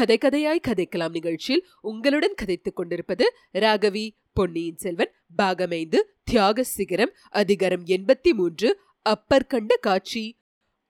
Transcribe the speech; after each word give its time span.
கதை 0.00 0.18
கதையாய் 0.18 0.60
கதைக்கலாம் 0.68 1.10
நிகழ்ச்சியில் 1.10 1.66
உங்களுடன் 1.80 2.34
கதைத்துக் 2.34 2.76
கொண்டிருப்பது 2.76 3.34
ராகவி 3.52 4.10
பொன்னியின் 4.32 4.76
செல்வன் 4.76 5.12
பாகமைந்து 5.38 5.98
தியாக 6.24 6.64
சிகரம் 6.64 7.12
அதிகாரம் 7.30 7.84
எண்பத்தி 7.84 8.30
மூன்று 8.30 8.80
அப்பர் 9.02 9.46
கண்ட 9.46 9.76
காட்சி. 9.76 10.39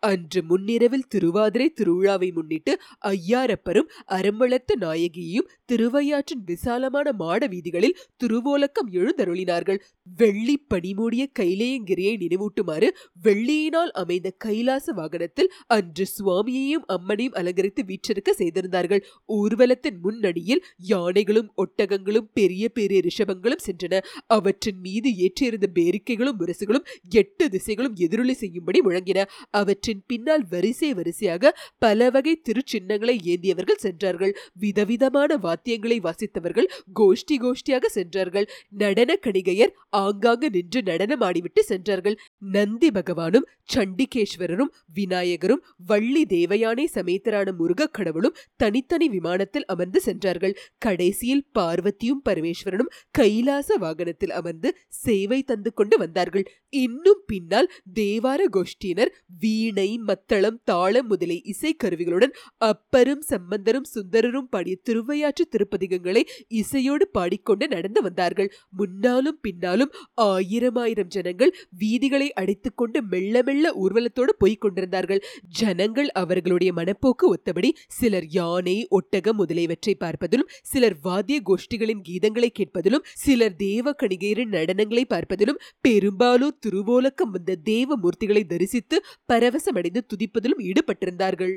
அன்று 0.03 0.43
முன்னிரவில் 0.43 1.07
திருவாதிரை 1.09 1.73
திருவிழாவை 1.81 2.33
முன்னிட்டு 2.33 2.81
ஐயாரப்பரும் 3.09 3.89
அறம்பளத்த 4.07 4.77
நாயகியும் 4.81 5.49
திருவையாற்றின் 5.73 6.45
விசாலமான 6.47 7.13
மாட 7.13 7.47
வீதிகளில் 7.47 7.97
திருவோலக்கம் 8.25 8.91
எழுந்தருளினார்கள். 8.93 9.81
வெள்ளி 10.17 10.57
பனிமூடிய 10.69 11.29
கைலேயங்கிரியை 11.39 12.15
நினைவூட்டுமாறு 12.17 12.89
வெள்ளியினால் 13.23 13.93
அமைந்த 13.93 14.31
கைலாச 14.39 14.93
வாகனத்தில் 14.93 15.51
அன்று 15.67 16.07
சுவாமியையும் 16.17 16.87
அம்மனையும் 16.87 17.37
அலங்கரித்து 17.41 17.85
வீற்றிருக்க 17.85 18.33
செய்திருந்தார்கள். 18.33 19.05
ஊர்வலத்தின் 19.27 20.01
முன்னணியில் 20.03 20.65
யானைகளும் 20.79 21.53
ஒட்டகங்களும் 21.57 22.31
பெரிய 22.33 22.69
பெரிய 22.69 23.01
ரிஷபங்களும் 23.01 23.65
சென்றன. 23.67 24.01
அவற்றின் 24.27 24.81
மீது 24.81 25.11
ஏற்றியிருந்த 25.27 25.67
பேரிக்கைகளும் 25.75 26.41
முரசுகளும் 26.41 26.89
எட்டு 27.11 27.49
திசைகளும் 27.49 27.95
எதிரொலி 27.95 28.33
செய்யும்படி 28.33 28.81
முழங்கின. 28.81 29.25
அவற்றின் 29.51 29.90
பின்னால் 30.07 30.47
வரிசை 30.49 30.95
வரிசையாக 30.95 31.59
பல 31.79 32.11
வகை 32.11 32.43
திருச்சின்னங்களை 32.43 33.17
ஏந்தியவர்கள் 33.25 33.77
சென்றார்கள். 33.77 34.37
விதவிதமான 34.55 35.37
வாத்தியங்களை 35.37 35.99
வாசித்தவர்கள் 36.01 36.69
கோஷ்டி 37.01 37.33
கோஷ்டியாக 37.33 37.85
சென்றார்கள். 37.87 38.49
நடன 38.69 39.19
கணிகையர் 39.27 39.73
ஆங்காங்கு 39.91 40.51
நின்று 40.51 40.81
நடனமாடிவிட்டு 40.81 41.61
சென்றார்கள். 41.61 42.21
நந்தி 42.41 42.89
பகவானும் 42.89 43.47
சண்டிகேஸ்வரரும் 43.75 44.71
விநாயகரும் 44.95 45.63
வள்ளி 45.87 46.25
தேவயானை 46.25 46.85
சமேத்தரான 46.95 47.57
முருகக் 47.57 47.95
கடவுளும் 47.95 48.37
தனித்தனி 48.57 49.09
விமானத்தில் 49.09 49.65
அமர்ந்து 49.65 50.01
சென்றார்கள். 50.01 50.57
கடைசியில் 50.79 51.47
பார்வதியும் 51.59 52.23
பரமேஸ்வரனும் 52.29 52.91
கைலாச 53.11 53.77
வாகனத்தில் 53.77 54.31
அமர்ந்து 54.31 54.77
சேவை 54.89 55.43
தந்து 55.43 55.73
கொண்டு 55.73 55.99
வந்தார்கள். 55.99 56.53
இன்னும் 56.69 57.23
பின்னால் 57.27 57.73
தேவார 57.95 58.41
கோஷ்டியினர் 58.53 59.09
வீணை 59.39 59.99
மத்தளம் 59.99 60.61
தாளம் 60.65 61.07
முதலிய 61.07 61.43
இசைக்கருவிகளுடன் 61.45 62.33
அப்பரும் 62.65 63.19
சம்பந்தரும் 63.19 63.85
சுந்தரரும் 63.95 64.49
பாடிய 64.51 64.77
திருவையாற்று 64.83 65.49
திருப்பதிகங்களை 65.49 66.23
இசையோடு 66.49 67.09
பாடிக்கொண்டு 67.09 67.69
நடந்து 67.69 68.03
வந்தார்கள். 68.03 68.53
முன்னாலும் 68.71 69.39
பின்னாலும் 69.41 69.93
ஆயிரம் 70.15 70.75
ஆயிரம் 70.75 71.07
ஜனங்கள் 71.07 71.57
வீதிகளை 71.71 72.30
அடைத்துக்கொண்டு 72.35 73.03
மெல்ல 73.03 73.43
மெல்ல 73.43 73.73
ஊர்வலத்தோடு 73.81 74.33
போய்க் 74.39 74.61
கொண்டிருந்தார்கள். 74.61 75.23
ஜனங்கள் 75.49 76.11
அவர்களுடைய 76.11 76.73
மனப்போக்கு 76.73 77.35
ஒத்தபடி 77.35 77.71
சிலர் 77.89 78.27
யானை 78.27 78.87
ஒட்டகம் 78.89 79.37
முதலியவற்றை 79.37 79.97
பார்ப்பதிலும் 80.01 80.51
சிலர் 80.63 80.97
வாத்திய 81.03 81.41
கோஷ்டிகளின் 81.47 82.05
கீதங்களை 82.09 82.49
கேட்பதிலும் 82.59 83.05
சிலர் 83.15 83.57
தேவ 83.57 83.95
கணிகையரின் 84.03 84.55
நடனங்களை 84.59 85.05
பார்ப்பதிலும் 85.09 85.61
பெரும்பாலும் 85.81 86.59
திருவோலக்கம் 86.67 87.31
வந்த 87.31 87.55
தேவ 87.55 87.99
மூர்த்திகளை 88.03 88.45
தரிசித்து 88.47 89.05
பரவசமடைந்து 89.33 90.01
துதிப்பதிலும் 90.11 90.63
ஈடுபட்டிருந்தார்கள். 90.69 91.57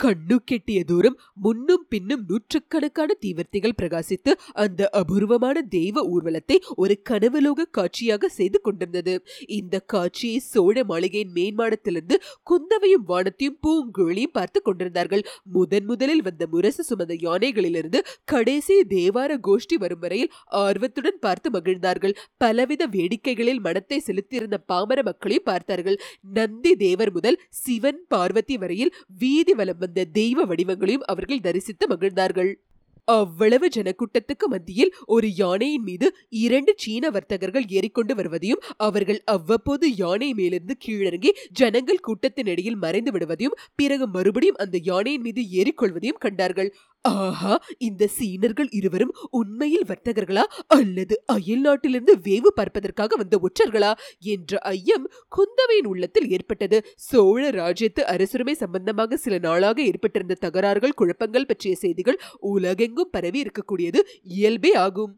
கண்ணு 0.00 0.36
கெட்டிய 0.50 0.80
தூரம் 0.84 1.16
முன்னும் 1.44 1.82
பின்னும் 1.92 2.22
நூற்றுக்கணக்கான 2.28 3.14
தீவர்த்திகள் 3.22 3.74
பிரகாசித்து 3.80 4.30
அந்த 4.62 4.88
அபூர்வமான 5.00 5.56
தெய்வ 5.74 6.04
ஊர்வலத்தை 6.12 6.56
ஒரு 6.82 6.94
கனவுலோக 7.10 7.66
காட்சியாக 7.78 8.28
செய்து 8.36 8.58
கொண்டிருந்தது. 8.60 9.14
இந்த 9.58 9.80
காட்சியை 9.94 10.38
சோழ 10.44 10.84
மாளிகையின் 10.84 11.34
மேன்மாடத்திலிருந்து 11.34 12.18
குந்தவையும் 12.42 13.04
வானத்தையும் 13.10 13.58
பூங்குழியும் 13.64 14.34
பார்த்து 14.38 14.60
கொண்டிருந்தார்கள். 14.60 15.24
முதன் 15.56 15.86
முதலில் 15.90 16.24
வந்த 16.28 16.46
முரசு 16.46 16.84
சுமந்த 16.90 17.16
யானைகளிலிருந்து 17.26 18.02
கடைசி 18.24 18.76
தேவார 18.94 19.38
கோஷ்டி 19.48 19.78
வரும் 19.84 20.02
வரையில் 20.04 20.32
ஆர்வத்துடன் 20.62 21.20
பார்த்து 21.20 21.50
மகிழ்ந்தார்கள். 21.50 22.16
பலவித 22.36 22.82
வேடிக்கைகளில் 22.96 23.62
மனத்தை 23.68 24.00
செலுத்தியிருந்த 24.00 24.58
பாமர 24.72 24.98
மக்களையும் 25.02 25.48
பார்த்தார்கள். 25.50 26.00
நந்தி 26.38 26.74
தேவர் 26.76 27.14
முதல் 27.18 27.40
சிவன் 27.62 28.02
பார்வதி 28.08 28.58
வரையில் 28.64 28.94
வீதி 29.20 29.54
வலம் 29.54 29.88
வந்த 29.90 30.10
தெய்வ 30.12 30.44
வடிவங்களையும் 30.44 31.06
அவர்கள் 31.12 31.46
தரிசித்து 31.46 31.84
மகிழ்ந்தார்கள். 31.86 32.50
அவ்வளவு 33.08 33.66
ஜனக்கூட்டத்துக்கு 33.76 34.46
மத்தியில் 34.48 34.92
ஒரு 35.06 35.28
யானையின் 35.34 35.82
மீது 35.82 36.06
இரண்டு 36.40 36.72
சீன 36.76 37.10
வர்த்தகர்கள் 37.10 37.66
ஏறிக்கொண்டு 37.68 38.14
வருவதையும் 38.14 38.62
அவர்கள் 38.86 39.20
அவ்வப்போது 39.24 39.86
யானை 39.96 40.28
மேலிருந்து 40.34 40.74
கீழிறங்கி 40.84 41.30
ஜனங்கள் 41.52 42.04
கூட்டத்தின் 42.06 42.46
இடையில் 42.46 42.78
மறைந்து 42.84 43.12
விடுவதையும் 43.12 43.56
பிறகு 43.74 44.06
மறுபடியும் 44.08 44.60
அந்த 44.64 44.78
யானையின் 44.82 45.20
மீது 45.20 45.42
ஏறிக்கொள்வதையும் 45.60 46.22
கண்டார்கள். 46.26 46.70
ஆஹா 47.04 47.54
இந்த 47.78 48.06
சீனர்கள் 48.06 48.68
இருவரும் 48.68 49.12
உண்மையில் 49.30 49.86
வர்த்தகர்களா 49.86 50.42
அல்லது 50.66 51.14
அயல் 51.26 51.60
நாட்டிலிருந்து 51.60 52.14
வேவு 52.16 52.50
பார்ப்பதற்காக 52.54 53.16
வந்த 53.16 53.36
ஒற்றர்களா 53.42 53.92
என்ற 54.24 54.58
ஐயம் 54.72 55.06
குந்தவையின் 55.36 55.86
உள்ளத்தில் 55.86 56.28
ஏற்பட்டது. 56.28 56.78
சோழ 56.96 57.42
ராஜ்யத்து 57.50 58.04
அரசுரிமை 58.04 58.54
சம்பந்தமாக 58.54 59.16
சில 59.16 59.38
நாளாக 59.38 59.82
ஏற்பட்டிருந்த 59.82 60.38
தகராறுகள் 60.40 60.92
குழப்பங்கள் 60.92 61.46
பற்றிய 61.46 61.74
செய்திகள் 61.76 62.20
உலகெங்கும் 62.52 63.10
பரவி 63.10 63.42
இருக்கக்கூடியது 63.42 64.02
இயல்பே 64.36 64.74
ஆகும். 64.76 65.12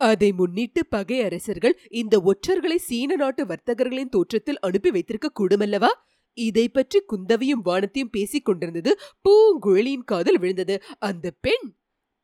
அதை 0.00 0.32
முன்னிட்டு 0.32 0.80
பகை 0.86 1.18
அரசர்கள் 1.20 1.74
இந்த 1.90 2.14
ஒற்றர்களை 2.20 2.78
சீன 2.78 3.16
நாட்டு 3.16 3.44
வர்த்தகர்களின் 3.44 4.08
தோற்றத்தில் 4.08 4.58
அனுப்பி 4.60 4.90
வைத்திருக்க 4.90 5.28
கூடுமல்லவா 5.40 5.90
இதை 6.36 6.68
பற்றி 6.68 7.00
குந்தவையும் 7.06 7.64
வானத்தையும் 7.64 8.10
பேசிக் 8.10 8.44
கொண்டிருந்தது 8.44 8.98
பூங்குழலியின் 9.28 10.04
காதல் 10.04 10.38
விழுந்தது. 10.38 10.82
அந்த 10.98 11.30
பெண் 11.40 11.66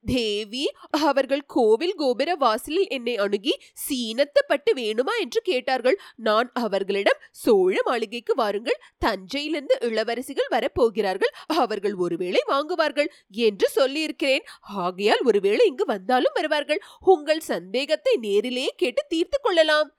தேவி 0.04 0.62
அவர்கள் 0.90 1.42
கோவில் 1.46 1.94
கோபுர 1.94 2.34
வாசலில் 2.34 2.88
என்னை 2.88 3.16
அணுகி 3.16 3.52
சீனத்தப்பட்டு 3.84 4.70
வேணுமா 4.74 5.14
என்று 5.20 5.40
கேட்டார்கள். 5.42 5.98
நான் 6.16 6.50
அவர்களிடம் 6.52 7.20
சோழ 7.30 7.74
மாளிகைக்கு 7.84 8.34
வாருங்கள். 8.34 8.80
தஞ்சையிலிருந்து 8.98 9.76
இளவரசிகள் 9.80 10.50
வரப்போகிறார்கள். 10.52 11.32
அவர்கள் 11.46 11.94
ஒருவேளை 11.94 12.42
வாங்குவார்கள் 12.48 13.10
என்று 13.28 13.68
சொல்லியிருக்கிறேன். 13.68 14.46
ஆகையால் 14.60 15.22
ஒருவேளை 15.24 15.66
இங்கு 15.66 15.84
வந்தாலும் 15.84 16.34
வருவார்கள். 16.34 16.82
உங்கள் 17.04 17.40
சந்தேகத்தை 17.40 18.16
நேரிலேயே 18.16 18.72
கேட்டு 18.76 19.04
தீர்த்து 19.08 19.38
கொள்ளலாம். 19.42 19.90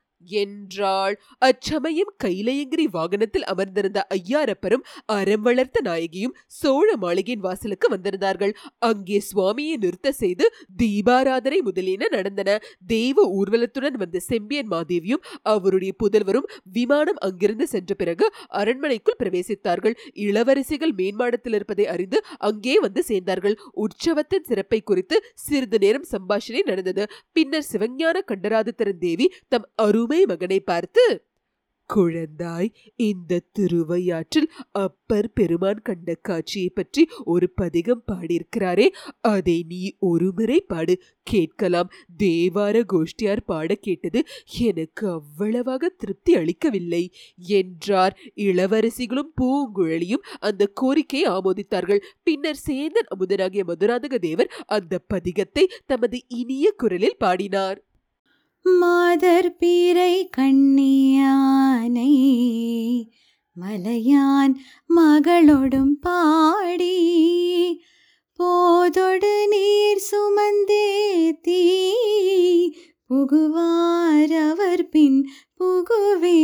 என்றாள். 0.42 1.14
அச்சமயம் 1.38 2.12
கைலயங்கிரி 2.24 2.86
வாகனத்தில் 2.90 3.46
அமர்ந்திருந்த 3.52 4.00
ஐயாரப்பரும் 4.10 4.84
அறம் 5.16 5.42
வளர்த்த 5.42 5.80
நாயகியும் 5.84 6.36
சோழ 6.60 6.88
மாளிகையின் 6.96 7.44
வாசலுக்கு 7.46 7.88
வந்திருந்தார்கள். 7.88 8.52
அங்கே 8.78 9.18
சுவாமியை 9.30 9.76
நிறுத்த 9.76 10.12
செய்து 10.12 10.46
தீபாராதனை 10.76 11.58
முதலியன 11.60 12.08
நடந்தன. 12.08 12.58
தெய்வ 12.86 13.26
ஊர்வலத்துடன் 13.38 13.98
வந்த 14.02 14.18
செம்பியன் 14.30 14.70
மாதேவியும் 14.72 15.24
அவருடைய 15.54 15.92
புதல்வரும் 16.02 16.48
விமானம் 16.72 17.20
அங்கிருந்து 17.20 17.66
சென்ற 17.66 17.90
பிறகு 17.94 18.26
அரண்மனைக்குள் 18.48 19.20
பிரவேசித்தார்கள். 19.22 19.96
இளவரசிகள் 20.26 20.94
மேன்மாடத்தில் 20.96 21.54
இருப்பதை 21.54 21.86
அறிந்து 21.86 22.20
அங்கே 22.38 22.76
வந்து 22.78 23.02
சேர்ந்தார்கள். 23.08 23.56
உற்சவத்தின் 23.84 24.48
சிறப்பை 24.48 24.80
குறித்து 24.82 25.16
சிறிது 25.46 25.78
நேரம் 25.78 26.06
சம்பாஷணை 26.12 26.62
நடந்தது. 26.64 27.04
பின்னர் 27.32 27.68
சிவஞான 27.72 28.16
கண்டராதித்தரன் 28.30 29.02
தேவி 29.04 29.26
தம் 29.48 29.66
அருமை 29.76 30.13
மகனை 30.22 30.60
பார்த்து 30.60 31.04
குழந்தாய் 31.90 32.68
இந்த 32.96 33.40
திருவையாற்றில் 33.52 34.48
அப்பர் 34.70 35.28
பெருமான் 35.32 35.82
கண்ட 35.82 36.14
காட்சியை 36.14 36.68
பற்றி 36.68 37.08
ஒரு 37.24 37.50
பதிகம் 37.50 38.02
பாடியிருக்கிறாரே. 38.12 38.86
அதை 39.20 39.64
நீ 39.68 39.80
ஒருமுறை 39.98 40.60
பாடு. 40.60 40.94
கேட்கலாம். 41.22 41.92
தேவார 42.18 42.82
கோஷ்டியார் 42.92 43.44
பாட 43.46 43.74
கேட்டது 43.74 44.24
எனக்கு 44.60 45.10
அவ்வளவாக 45.10 45.88
திருப்தி 45.88 46.34
அளிக்கவில்லை 46.34 47.04
என்றார். 47.36 48.16
இளவரசிகளும் 48.36 49.32
பூங்குழலியும் 49.40 50.26
அந்த 50.40 50.70
கோரிக்கையை 50.74 51.28
ஆமோதித்தார்கள். 51.32 52.04
பின்னர் 52.22 52.62
சேந்தன் 52.66 53.10
அமுதனாகிய 53.14 53.64
மதுராந்தக 53.66 54.18
தேவர் 54.18 54.52
அந்த 54.66 55.00
பதிகத்தை 55.14 55.64
தமது 55.86 56.20
இனிய 56.28 56.72
குரலில் 56.76 57.16
பாடினார். 57.18 57.80
மாதர் 58.66 59.56
பீரை 59.56 60.28
கண்ணியானை 60.36 62.12
மலையான் 63.56 64.54
மகளொடும் 64.96 65.92
பாடி 66.00 66.96
போதொடு 68.38 69.46
நீர் 69.48 70.00
சுமந்தேத்தி 70.10 71.62
புகுவார் 73.10 74.34
அவர் 74.50 74.88
பின் 74.88 75.28
புகுவே. 75.60 76.40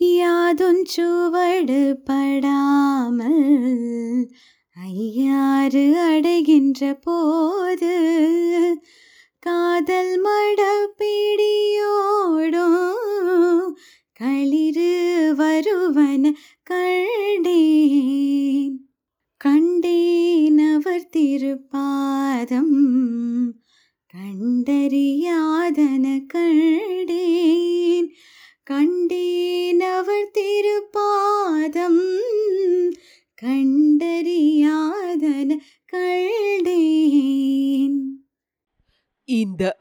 யாதொன்றுவடு 0.00 1.94
படாமல் 2.04 3.42
ஐயாறு 4.76 5.84
அடைகின்ற 6.08 6.94
போது 6.94 7.94
காதல் 9.42 10.14
மட 10.22 10.47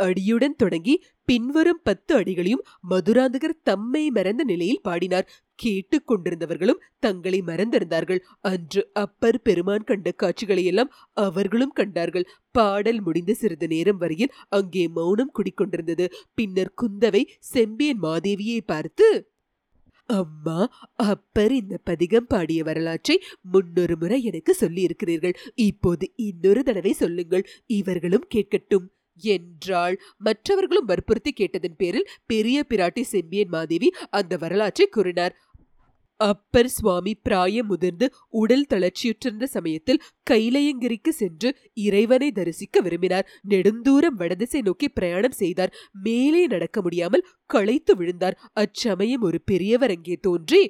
அடியுடன் 0.08 0.56
தொடங்கி 0.56 0.96
பின்வரும் 1.28 1.82
பத்து 1.84 2.12
அடிகளையும் 2.20 2.64
மதுராந்தகர் 2.90 3.62
தம்மை 3.64 4.04
மறந்த 4.10 4.44
நிலையில் 4.44 4.84
பாடினார். 4.88 5.30
கேட்டுக்கொண்டிருந்தவர்களும் 5.60 6.82
தங்களை 7.00 7.40
மறந்திருந்தார்கள். 7.46 8.22
அன்று 8.52 8.82
அப்பர் 9.04 9.40
பெருமான் 9.42 9.88
கண்ட 9.90 10.12
காட்சிகளையெல்லாம் 10.24 10.92
அவர்களும் 11.26 11.74
கண்டார்கள். 11.80 12.28
பாடல் 12.52 13.02
முடிந்த 13.02 13.34
சிறிது 13.34 13.68
நேரம் 13.68 13.98
வரையில் 13.98 14.36
அங்கே 14.50 14.84
மௌனம் 14.98 15.36
குடிக்கொண்டிருந்தது. 15.38 16.08
பின்னர் 16.34 16.76
குந்தவை 16.82 17.24
செம்பியன் 17.54 18.04
மாதேவியை 18.04 18.62
பார்த்து 18.74 19.08
அம்மா 20.10 20.60
அப்பர் 21.06 21.54
இந்த 21.54 21.76
பதிகம் 21.84 22.28
பாடிய 22.28 22.60
வரலாற்றை 22.64 23.16
முன்னொரு 23.54 23.96
முறை 23.98 24.20
எனக்கு 24.24 24.52
சொல்லி 24.54 24.82
இருக்கிறீர்கள் 24.82 25.36
இப்போது 25.70 26.06
இன்னொரு 26.28 26.62
தடவை 26.64 26.94
சொல்லுங்கள். 26.94 27.44
இவர்களும் 27.80 28.28
கேட்கட்டும். 28.36 28.86
என்றாள். 29.18 30.00
மற்றவர்களும் 30.18 30.86
வற்புறுத்தி 30.86 31.32
கேட்டதன் 31.32 31.78
பேரில் 31.78 32.10
பெரிய 32.26 32.66
பிராட்டி 32.70 33.02
செம்பியன் 33.02 33.50
மாதேவி 33.50 33.94
அந்த 34.10 34.38
வரலாற்றை 34.38 34.88
கூறினார். 34.88 35.36
அப்பர் 36.20 36.68
சுவாமி 36.68 37.16
பிராயம் 37.16 37.68
முதிர்ந்து 37.68 38.06
உடல் 38.30 38.66
தளர்ச்சியுற்றிருந்த 38.70 39.44
சமயத்தில் 39.44 40.02
கைலையங்கிரிக்கு 40.32 41.10
சென்று 41.10 41.58
இறைவனை 41.74 42.32
தரிசிக்க 42.32 42.82
விரும்பினார். 42.82 43.28
நெடுந்தூரம் 43.50 44.18
வடதிசை 44.18 44.62
நோக்கி 44.62 44.90
பிரயாணம் 44.90 45.32
செய்தார். 45.32 45.74
மேலே 46.04 46.48
நடக்க 46.48 46.82
முடியாமல் 46.82 47.28
களைத்து 47.46 47.96
விழுந்தார். 47.96 48.40
அச்சமயம் 48.54 49.22
ஒரு 49.22 49.42
பெரியவர் 49.42 49.90
அங்கே 49.90 50.18
தோன்றி 50.22 50.64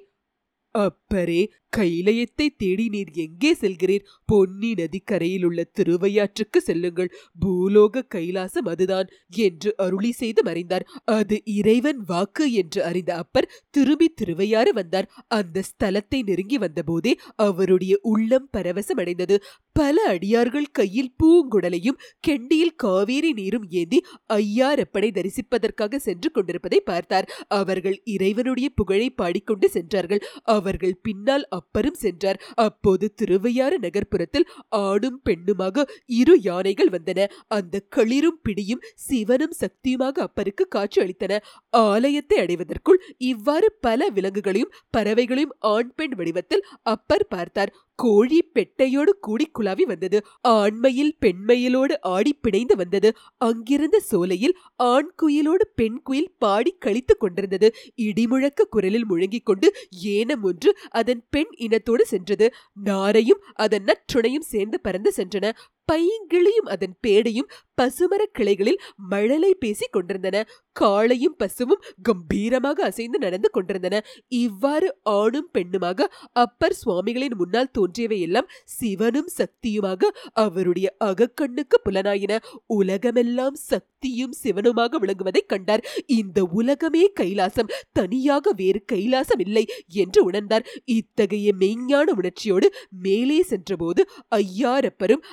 அப்பரே 0.75 1.51
கைலயத்தை 1.73 2.47
தேடி 2.57 2.85
நீர் 2.89 3.11
எங்கே 3.15 3.51
செல்கிறீர்? 3.53 4.05
பொன்னி 4.25 4.71
நதிக்கரையில் 4.73 5.45
உள்ள 5.47 5.65
திருவையாற்றுக்கு 5.79 6.59
செல்லுங்கள். 6.59 7.09
பூலோக 7.39 8.03
கைலாசம் 8.15 8.69
அதுதான் 8.73 9.07
என்று 9.47 9.71
அருளி 9.77 10.11
செய்து 10.11 10.43
மறைந்தார். 10.43 10.85
அது 11.17 11.37
இறைவன் 11.57 11.99
வாக்கு 12.05 12.45
என்று 12.53 12.81
அறிந்த 12.83 13.11
அப்பர் 13.15 13.49
திரும்பி 13.69 14.07
திருவையாறு 14.13 14.73
வந்தார். 14.73 15.09
அந்த 15.27 15.63
ஸ்தலத்தை 15.69 16.21
நெருங்கி 16.23 16.57
வந்தபோதே 16.57 17.13
அவருடைய 17.47 17.93
உள்ளம் 18.03 18.49
பரவசமடைந்தது. 18.57 19.37
பல 19.75 19.95
அடியார்கள் 20.07 20.69
கையில் 20.71 21.13
பூங்குடலையும் 21.23 21.99
கெண்டியில் 22.27 22.75
காவேரி 22.75 23.31
நீரும் 23.33 23.67
ஏந்தி 23.71 23.99
ஐயாரப்பனை 24.33 25.09
தரிசிப்பதற்காக 25.11 25.99
சென்று 25.99 26.29
கொண்டிருப்பதை 26.31 26.79
பார்த்தார். 26.81 27.29
அவர்கள் 27.59 27.97
இறைவனுடைய 28.05 28.67
புகழை 28.75 29.09
பாடிக்கொண்டு 29.11 29.69
சென்றார்கள். 29.69 30.23
அவர்கள் 30.57 30.99
பின்னால் 31.01 31.45
அப்பரும் 31.67 31.99
சென்றார். 32.03 32.39
அப்போது 32.65 33.05
திருவையாறு 33.15 33.77
நகர்ப்புறத்தில் 33.79 34.45
ஆணும் 34.81 35.19
பெண்ணுமாக 35.25 35.85
இரு 36.19 36.35
யானைகள் 36.41 36.89
வந்தன. 36.89 37.19
அந்த 37.47 37.81
களிரும் 37.95 38.39
பிடியும் 38.41 38.83
சிவனும் 39.07 39.55
சக்தியுமாக 39.61 40.23
அப்பருக்கு 40.27 40.63
காட்சி 40.69 41.01
அளித்தன. 41.01 41.39
ஆலயத்தை 41.69 42.37
அடைவதற்குள் 42.39 43.01
இவ்வாறு 43.31 43.69
பல 43.81 44.09
விலங்குகளையும் 44.09 44.73
பறவைகளையும் 44.97 45.55
ஆண் 45.73 45.91
பெண் 45.95 46.15
வடிவத்தில் 46.15 46.65
அப்பர் 46.93 47.27
பார்த்தார். 47.29 47.73
கோழி 47.97 48.39
பெட்டையோடு 48.55 49.11
கூடி 49.21 49.45
குழாவி 49.59 49.81
வந்தது. 49.81 50.17
ஆண்மையில் 50.47 51.13
பெண்மையிலோடு 51.21 51.93
ஆடி 52.01 52.33
பிணைந்து 52.41 52.75
வந்தது. 52.75 53.09
அங்கிருந்த 53.37 53.99
சோலையில் 53.99 54.57
ஆண் 54.75 55.09
குயிலோடு 55.21 55.65
பெண் 55.75 55.99
குயில் 56.01 56.31
பாடி 56.37 56.75
கழித்துக் 56.79 57.19
கொண்டிருந்தது. 57.19 57.75
இடிமுழக்க 58.01 58.67
குரலில் 58.69 59.09
முழங்கிக் 59.09 59.45
கொண்டு 59.45 59.73
ஏனம் 60.05 60.41
ஒன்று 60.41 60.77
அதன் 60.89 61.23
பெண் 61.29 61.51
இனத்தோடு 61.59 62.01
சென்றது. 62.01 62.53
நாரையும் 62.85 63.41
அதன் 63.53 63.85
நற்றுணையும் 63.85 64.47
சேர்ந்து 64.53 64.79
பறந்து 64.79 65.13
சென்றன. 65.15 65.51
பைங்கிளியும் 65.91 66.69
அதன் 66.69 66.95
பேடையும் 67.07 67.49
பசுமரக் 67.81 68.33
கிளைகளில் 68.33 68.79
மழலை 69.09 69.55
பேசிக் 69.55 69.91
கொண்டிருந்தன. 69.91 70.37
காளையும் 70.79 71.35
பசுவும் 71.37 71.83
கம்பீரமாக 72.03 72.83
அசைந்து 72.83 73.19
நடந்து 73.19 73.49
கொண்டிருந்தன. 73.49 73.95
இவ்வாறு 74.27 74.87
ஆணும் 75.03 75.49
பெண்ணுமாக 75.53 76.07
அப்பர் 76.33 76.73
சுவாமிகளின் 76.73 77.35
முன்னால் 77.35 77.71
தோன்றியவை 77.71 78.21
எல்லாம் 78.21 78.49
சிவனும் 78.63 79.29
சக்தியுமாக 79.37 80.11
அவருடைய 80.33 80.87
அகக்கண்ணுக்கு 81.05 81.79
புலனாயின. 81.85 82.39
உலகமெல்லாம் 82.67 83.55
சக்தியும் 83.55 84.33
சிவனுமாக 84.43 84.99
விளங்குவதைக் 84.99 85.47
கண்டார். 85.47 85.85
இந்த 86.05 86.43
உலகமே 86.43 87.11
கைலாசம் 87.19 87.71
தனியாக 87.91 88.51
வேறு 88.55 88.81
கைலாசம் 88.91 89.39
இல்லை 89.39 89.65
என்று 89.87 90.31
உணர்ந்தார். 90.31 90.67
இத்தகைய 90.85 91.53
மெய்ஞான 91.59 92.07
உணர்ச்சியோடு 92.15 92.69
மேலே 92.89 93.39
சென்றபோது 93.43 94.01
ஐயாரப்பரும் 94.35 95.23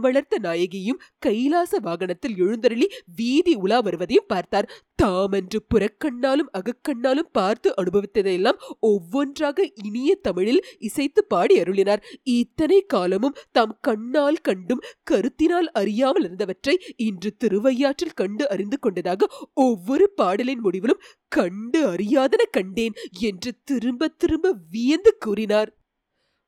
அறம் 0.00 0.06
வளர்த்த 0.06 0.36
நாயகியும் 0.42 1.00
கைலாச 1.24 1.72
வாகனத்தில் 1.78 2.36
எழுந்தருளி 2.44 2.86
வீதி 3.18 3.52
உலா 3.54 3.78
வருவதையும் 3.80 4.30
பார்த்தார். 4.32 4.68
தாம் 4.94 5.34
என்று 5.38 5.58
புறக்கண்ணாலும் 5.72 6.50
அகக்கண்ணாலும் 6.58 7.30
பார்த்து 7.32 7.68
அனுபவித்ததையெல்லாம் 7.80 8.58
ஒவ்வொன்றாக 8.90 9.66
இனிய 9.84 10.10
தமிழில் 10.26 10.62
இசைத்து 10.88 11.20
பாடி 11.24 11.54
அருளினார். 11.62 12.04
இத்தனை 12.38 12.78
காலமும் 12.86 13.38
தாம் 13.56 13.74
கண்ணால் 13.80 14.40
கண்டும் 14.42 14.84
கருத்தினால் 15.10 15.68
அறியாமல் 15.72 16.26
இருந்தவற்றை 16.28 16.76
இன்று 17.08 17.32
திருவையாற்றில் 17.36 18.18
கண்டு 18.20 18.46
அறிந்து 18.48 18.78
கொண்டதாக 18.78 19.28
ஒவ்வொரு 19.66 20.08
பாடலின் 20.20 20.64
முடிவிலும் 20.66 21.02
கண்டு 21.32 21.82
அறியாதன 21.92 22.42
கண்டேன் 22.50 22.96
என்று 23.22 23.52
திரும்ப 23.64 24.12
திரும்ப 24.22 24.56
வியந்து 24.70 25.14
கூறினார். 25.18 25.70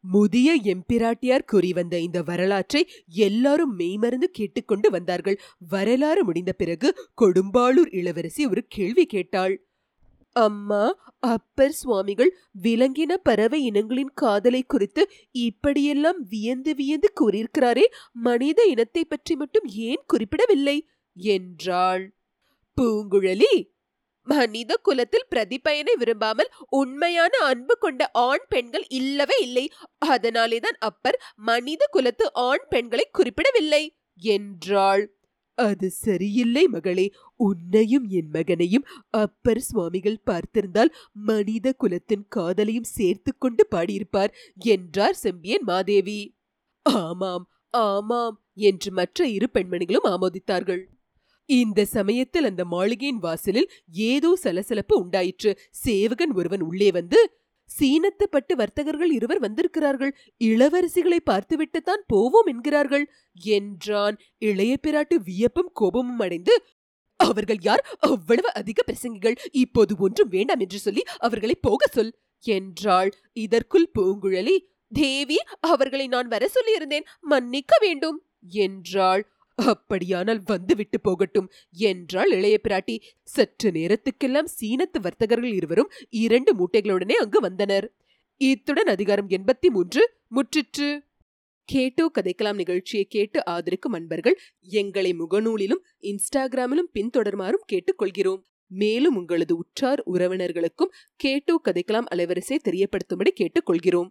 முதிய 0.04 0.54
எம்பிராட்டியார் 0.64 1.44
கூறி 1.44 1.72
வந்த 1.72 1.99
இந்த 1.99 2.22
வரலாற்றை 2.22 2.82
எல்லாரும் 3.23 3.75
மெய்மறந்து 3.76 4.28
கேட்டுக்கொண்டு 4.30 4.90
வந்தார்கள். 4.90 5.38
வரலாறு 5.68 6.25
முடிந்த 6.25 6.52
பிறகு 6.52 6.88
கொடும்பாளூர் 7.23 7.92
இளவரசி 7.92 8.47
ஒரு 8.47 8.62
கேள்வி 8.68 9.04
கேட்டாள். 9.06 9.54
அம்மா 10.37 10.85
அப்பர் 11.18 11.73
சுவாமிகள் 11.73 12.30
விலங்கின 12.62 13.12
பறவை 13.23 13.64
இனங்களின் 13.64 14.12
காதலை 14.14 14.62
குறித்து 14.66 15.02
இப்படியெல்லாம் 15.40 16.21
வியந்து 16.28 16.75
வியந்து 16.75 17.09
கூறியிருக்கிறாரே 17.21 17.85
மனித 18.21 18.62
இனத்தை 18.64 19.04
பற்றி 19.04 19.37
மட்டும் 19.37 19.66
ஏன் 19.82 20.02
குறிப்பிடவில்லை? 20.06 20.76
என்றாள். 21.16 22.04
பூங்குழலி 22.78 23.54
மனித 24.26 24.73
குலத்தில் 24.83 25.29
பிரதிபயனை 25.31 25.95
விரும்பாமல் 25.99 26.50
உண்மையான 26.69 27.35
அன்பு 27.45 27.75
கொண்ட 27.79 28.02
ஆண் 28.12 28.45
பெண்கள் 28.49 28.85
இல்லவே 28.88 29.37
இல்லை. 29.41 29.64
அதனாலேதான் 30.09 30.79
அப்பர் 30.81 31.19
மனித 31.37 31.88
குலத்து 31.91 32.26
ஆண் 32.33 32.64
பெண்களை 32.69 33.07
குறிப்பிடவில்லை. 33.12 33.83
என்றாள். 34.23 35.05
அது 35.59 35.91
சரியில்லை 35.91 36.64
மகளே. 36.67 37.07
உன்னையும் 37.41 38.07
என் 38.11 38.31
மகனையும் 38.31 38.87
அப்பர் 39.11 39.61
சுவாமிகள் 39.61 40.23
பார்த்திருந்தால் 40.31 40.93
மனித 41.12 41.73
குலத்தின் 41.73 42.25
காதலையும் 42.37 42.88
சேர்த்து 42.91 43.33
கொண்டு 43.38 43.64
பாடியிருப்பார் 43.71 44.33
என்றார் 44.73 45.19
செம்பியன் 45.25 45.62
மாதேவி. 45.62 46.21
ஆமாம் 46.87 47.47
ஆமாம் 47.75 48.37
என்று 48.61 48.91
மற்ற 48.93 49.26
இரு 49.26 49.47
பெண்மணிகளும் 49.52 50.09
ஆமோதித்தார்கள். 50.14 50.83
இந்த 51.52 51.80
சமயத்தில் 51.97 52.49
அந்த 52.50 52.62
மாளிகையின் 52.64 53.23
வாசலில் 53.26 53.68
ஏதோ 54.11 54.30
சலசலப்பு 54.37 54.94
உண்டாயிற்று. 55.02 55.50
சேவகன் 55.85 56.32
ஒருவன் 56.32 56.64
உள்ளே 56.68 56.90
வந்து 56.90 57.21
சீனத்து 57.71 58.25
பட்டு 58.30 58.54
வர்த்தகர்கள் 58.56 59.12
இருவர் 59.12 59.40
வந்திருக்கிறார்கள். 59.40 60.12
இளவரசிகளை 60.40 61.18
பார்த்துவிட்டுத்தான் 61.25 62.02
போவோம் 62.06 62.49
என்கிறார்கள் 62.52 63.04
என்றான். 63.56 64.16
இளைய 64.42 64.75
பிராட்டு 64.76 65.16
வியப்பும் 65.21 65.71
கோபமும் 65.73 66.18
அடைந்து 66.18 66.54
அவர்கள் 67.21 67.61
யார்? 67.62 67.82
அவ்வளவு 68.09 68.50
அதிக 68.52 68.78
பிரசங்கிகள். 68.82 69.37
இப்போது 69.62 69.92
ஒன்றும் 69.99 70.30
வேண்டாம் 70.30 70.62
என்று 70.64 70.78
சொல்லி 70.78 71.02
அவர்களை 71.18 71.56
போக 71.61 71.87
சொல் 71.87 72.12
என்றாள். 72.44 73.11
இதற்குள் 73.44 73.92
பூங்குழலி 73.99 74.56
தேவி 74.92 75.38
அவர்களை 75.73 76.06
நான் 76.06 76.28
வர 76.28 76.44
சொல்லியிருந்தேன். 76.56 77.06
மன்னிக்க 77.32 77.73
வேண்டும் 77.80 78.18
என்றாள். 78.64 79.23
அப்படியானால் 79.56 80.40
வந்துவிட்டு 80.44 81.00
போகட்டும் 81.00 81.50
என்றாள் 81.71 82.30
இளைய 82.30 82.61
பிராட்டி. 82.68 82.97
சற்று 83.23 83.71
நேரத்துக்கெல்லாம் 83.71 84.52
சீனத்து 84.61 85.00
வர்த்தகர்கள் 85.00 85.52
இருவரும் 85.52 85.90
இரண்டு 86.11 86.52
மூட்டைகளுடனே 86.54 87.12
அங்கு 87.12 87.40
வந்தனர். 87.40 87.94
இத்துடன் 88.37 88.87
அதிகாரம் 88.87 89.28
எண்பத்தி 89.28 89.68
மூன்று 89.71 90.14
முற்றிற்று. 90.30 90.99
கேட்டோ 91.64 92.11
கதைக்கலாம் 92.18 92.54
நிகழ்ச்சியை 92.54 93.04
கேட்டு 93.04 93.44
ஆதரிக்கும் 93.44 93.92
அன்பர்கள் 93.92 94.38
எங்களை 94.61 95.16
முகநூலிலும் 95.18 95.82
இன்ஸ்டாகிராமிலும் 96.00 96.90
பின்தொடருமாறும் 96.94 97.68
கேட்டுக்கொள்கிறோம். 97.73 98.42
மேலும் 98.66 99.16
உங்களது 99.16 99.56
உற்றார் 99.56 100.02
உறவினர்களுக்கும் 100.06 100.92
கேட்டோ 101.16 101.61
கதைக்கலாம் 101.64 102.09
அலைவரிசை 102.14 102.56
தெரியப்படுத்தும்படி 102.64 103.32
கேட்டுக்கொள்கிறோம். 103.40 104.09